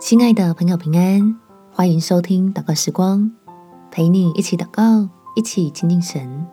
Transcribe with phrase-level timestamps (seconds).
[0.00, 1.36] 亲爱的朋友，平安，
[1.72, 3.32] 欢迎收听祷告时光，
[3.90, 6.46] 陪你一起祷告，一起亲近神。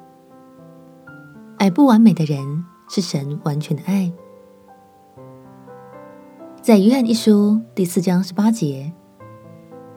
[1.60, 4.12] 爱不完美的人，是神完全的爱。
[6.60, 8.92] 在约翰一书第四章十八节，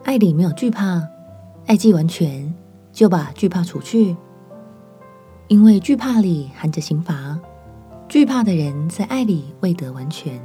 [0.04, 1.02] 爱里没有惧怕，
[1.66, 2.54] 爱既完全，
[2.92, 4.14] 就把惧怕除去，
[5.48, 7.40] 因为惧怕里含着刑罚，
[8.10, 10.38] 惧怕的人在爱里未得完全。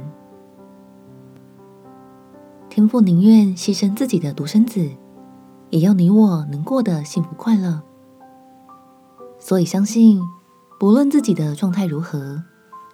[2.74, 4.90] 天父宁愿牺牲自己的独生子，
[5.70, 7.80] 也要你我能过得幸福快乐。
[9.38, 10.20] 所以相信，
[10.80, 12.42] 不论自己的状态如何，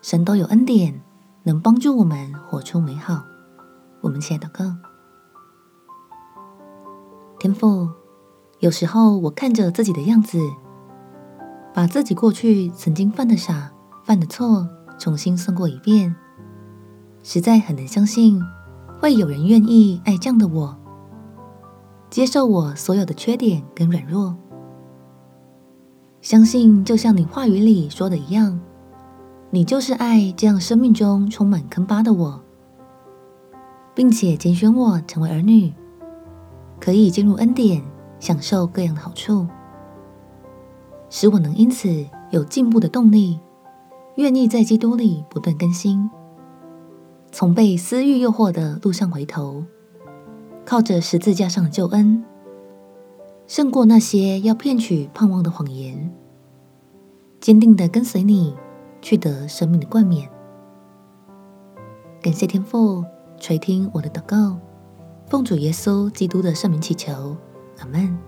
[0.03, 1.01] 神都有恩典，
[1.45, 3.25] 能帮助我们活出美好。
[4.03, 4.65] 我们一起来祷告。
[7.39, 7.89] 天父，
[8.59, 10.39] 有时候我看着自己的样子，
[11.73, 13.73] 把自己过去曾经犯的傻、
[14.05, 16.15] 犯的错重新算过一遍，
[17.23, 18.43] 实在很难相信。
[19.01, 20.77] 会有人愿意爱这样的我，
[22.11, 24.37] 接受我所有的缺点跟软弱。
[26.21, 28.61] 相信就像你话语里说的一样，
[29.49, 32.39] 你就是爱这样生命中充满坑疤的我，
[33.95, 35.73] 并且拣选我成为儿女，
[36.79, 37.83] 可以进入恩典，
[38.19, 39.47] 享受各样的好处，
[41.09, 43.41] 使我能因此有进步的动力，
[44.17, 46.11] 愿意在基督里不断更新。
[47.41, 49.65] 从被私欲诱惑的路上回头，
[50.67, 52.23] 靠着十字架上的救恩，
[53.47, 56.13] 胜过那些要骗取盼望的谎言，
[57.41, 58.55] 坚定的跟随你，
[59.01, 60.29] 去得生命的冠冕。
[62.21, 63.03] 感谢天父
[63.39, 64.59] 垂听我的祷告，
[65.27, 67.35] 奉主耶稣基督的圣名祈求，
[67.79, 68.19] 阿门。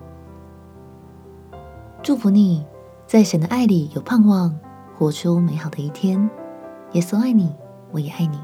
[2.01, 2.65] 祝福你
[3.05, 4.57] 在神的爱里有盼望，
[4.97, 6.27] 活出美好的一天。
[6.93, 7.55] 耶稣爱你，
[7.91, 8.39] 我也爱你。